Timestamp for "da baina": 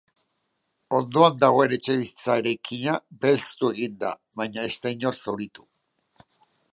4.05-4.67